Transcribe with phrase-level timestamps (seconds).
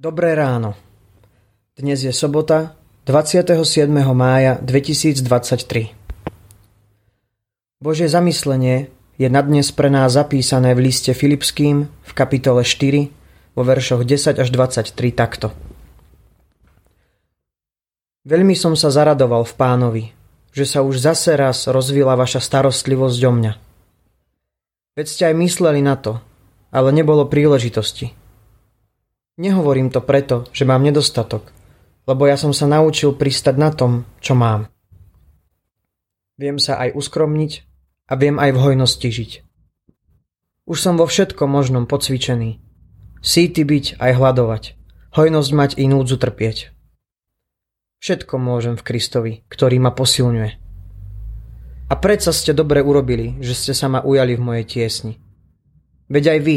[0.00, 0.80] Dobré ráno.
[1.76, 2.72] Dnes je sobota,
[3.04, 3.84] 27.
[4.16, 5.92] mája 2023.
[7.84, 8.88] Božie zamyslenie
[9.20, 13.12] je na dnes pre nás zapísané v liste Filipským v kapitole 4
[13.52, 15.52] vo veršoch 10 až 23 takto.
[18.24, 20.04] Veľmi som sa zaradoval v pánovi,
[20.56, 23.52] že sa už zase raz rozvila vaša starostlivosť o mňa.
[24.96, 26.24] Veď ste aj mysleli na to,
[26.72, 28.16] ale nebolo príležitosti.
[29.40, 31.48] Nehovorím to preto, že mám nedostatok,
[32.04, 34.68] lebo ja som sa naučil pristať na tom, čo mám.
[36.36, 37.52] Viem sa aj uskromniť
[38.12, 39.32] a viem aj v hojnosti žiť.
[40.68, 42.60] Už som vo všetkom možnom pocvičený.
[43.24, 44.64] Síty byť aj hľadovať,
[45.16, 46.76] hojnosť mať i núdzu trpieť.
[48.04, 50.50] Všetko môžem v Kristovi, ktorý ma posilňuje.
[51.88, 55.16] A predsa ste dobre urobili, že ste sa ma ujali v mojej tiesni.
[56.12, 56.56] Veď aj vy,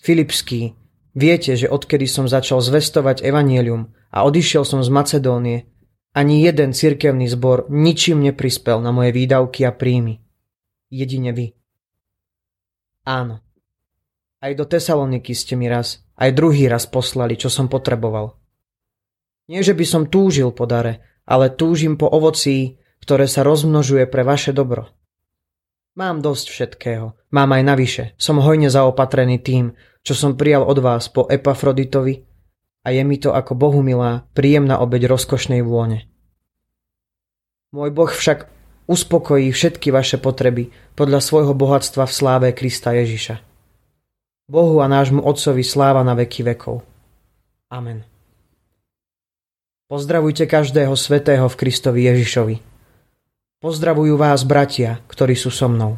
[0.00, 0.80] Filipský,
[1.12, 5.68] Viete, že odkedy som začal zvestovať evanielium a odišiel som z Macedónie,
[6.12, 10.20] ani jeden cirkevný zbor ničím neprispel na moje výdavky a príjmy.
[10.92, 11.56] Jedine vy.
[13.08, 13.40] Áno.
[14.42, 18.36] Aj do Tesaloniky ste mi raz, aj druhý raz poslali, čo som potreboval.
[19.48, 24.22] Nie, že by som túžil po dare, ale túžim po ovocí, ktoré sa rozmnožuje pre
[24.22, 24.90] vaše dobro.
[25.92, 31.06] Mám dosť všetkého, mám aj navyše, som hojne zaopatrený tým, čo som prijal od vás
[31.06, 32.22] po Epafroditovi
[32.82, 36.10] a je mi to ako Bohu milá, príjemná obeď rozkošnej vône.
[37.70, 38.50] Môj Boh však
[38.90, 43.40] uspokojí všetky vaše potreby podľa svojho bohatstva v sláve Krista Ježiša.
[44.50, 46.84] Bohu a nášmu Otcovi sláva na veky vekov.
[47.72, 48.04] Amen.
[49.88, 52.56] Pozdravujte každého svetého v Kristovi Ježišovi.
[53.62, 55.96] Pozdravujú vás bratia, ktorí sú so mnou.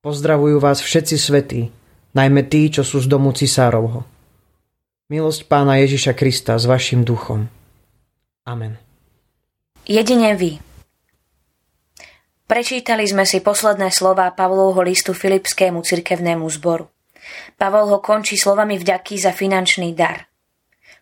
[0.00, 1.62] Pozdravujú vás všetci svetí,
[2.18, 4.02] najmä tí, čo sú z domu cisárovho.
[5.06, 7.46] Milosť pána Ježiša Krista s vašim duchom.
[8.42, 8.74] Amen.
[9.86, 10.58] Jedine vy.
[12.48, 16.88] Prečítali sme si posledné slová Pavlovho listu Filipskému cirkevnému zboru.
[17.60, 20.28] Pavol ho končí slovami vďaky za finančný dar.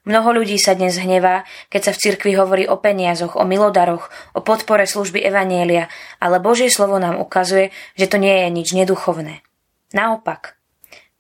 [0.07, 4.07] Mnoho ľudí sa dnes hnevá, keď sa v cirkvi hovorí o peniazoch, o milodaroch,
[4.39, 5.91] o podpore služby Evanielia,
[6.23, 9.43] ale Božie slovo nám ukazuje, že to nie je nič neduchovné.
[9.91, 10.55] Naopak,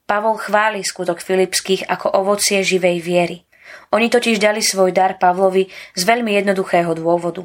[0.06, 3.42] Pavol chváli skutok Filipských ako ovocie živej viery.
[3.90, 5.66] Oni totiž dali svoj dar Pavlovi
[5.98, 7.42] z veľmi jednoduchého dôvodu.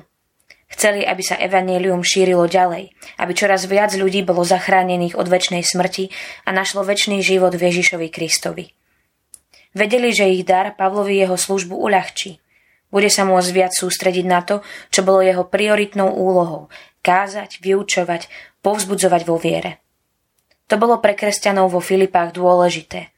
[0.69, 6.13] Chceli, aby sa evanelium šírilo ďalej, aby čoraz viac ľudí bolo zachránených od väčšnej smrti
[6.45, 8.69] a našlo väčší život v Ježišovi Kristovi.
[9.73, 12.39] Vedeli, že ich dar Pavlovi jeho službu uľahčí.
[12.93, 14.61] Bude sa môcť viac sústrediť na to,
[14.93, 16.69] čo bolo jeho prioritnou úlohou–
[17.01, 18.29] kázať, vyučovať,
[18.61, 19.81] povzbudzovať vo viere.
[20.71, 23.11] To bolo pre kresťanov vo Filipách dôležité.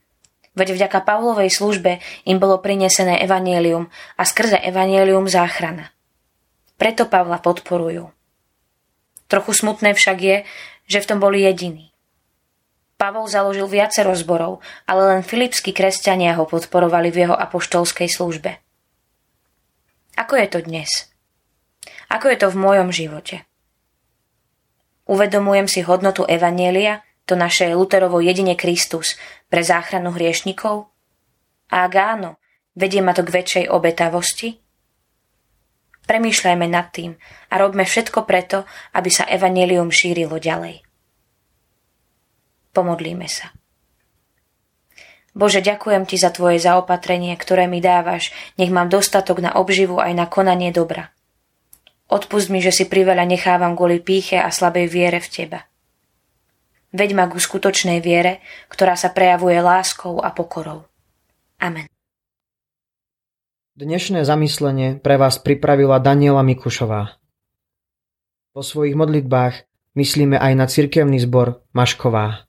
[0.58, 5.94] Veď vďaka Pavlovej službe im bolo prinesené evanielium a skrze evanielium záchrana.
[6.82, 8.10] Preto Pavla podporujú.
[9.30, 10.38] Trochu smutné však je,
[10.90, 11.94] že v tom boli jediní.
[12.98, 14.58] Pavol založil viacero zborov,
[14.90, 18.58] ale len filipskí kresťania ho podporovali v jeho apoštolskej službe.
[20.18, 20.90] Ako je to dnes?
[22.10, 23.46] Ako je to v mojom živote?
[25.06, 29.18] Uvedomujem si hodnotu Evanielia to naše Luterovo jedine Kristus
[29.50, 30.94] pre záchranu hriešnikov?
[31.74, 32.38] A ak áno,
[32.78, 34.62] vedie ma to k väčšej obetavosti?
[36.06, 37.18] Premýšľajme nad tým
[37.50, 40.86] a robme všetko preto, aby sa evanelium šírilo ďalej.
[42.70, 43.50] Pomodlíme sa.
[45.34, 48.30] Bože, ďakujem Ti za Tvoje zaopatrenie, ktoré mi dávaš.
[48.62, 51.10] Nech mám dostatok na obživu aj na konanie dobra.
[52.14, 55.73] Odpust mi, že si priveľa nechávam kvôli píche a slabej viere v Teba.
[56.94, 58.38] Veď ma ku skutočnej viere,
[58.70, 60.86] ktorá sa prejavuje láskou a pokorou.
[61.58, 61.90] Amen.
[63.74, 67.18] Dnešné zamyslenie pre vás pripravila Daniela Mikušová.
[68.54, 69.66] Po svojich modlitbách
[69.98, 72.46] myslíme aj na cirkevný zbor Mašková.